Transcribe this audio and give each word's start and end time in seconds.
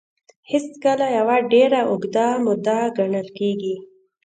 هېڅکله 0.51 1.07
يوه 1.17 1.37
ډېره 1.51 1.79
اوږده 1.89 2.27
موده 2.45 2.79
ګڼل 2.97 3.27
کېږي. 3.37 3.75